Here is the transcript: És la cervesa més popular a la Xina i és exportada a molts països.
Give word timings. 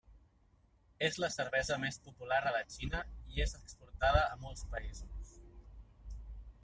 És 1.07 1.17
la 1.23 1.29
cervesa 1.35 1.77
més 1.83 1.99
popular 2.07 2.39
a 2.45 2.53
la 2.55 2.63
Xina 2.77 3.03
i 3.35 3.45
és 3.45 3.55
exportada 3.61 4.25
a 4.31 4.41
molts 4.47 4.65
països. 4.73 5.37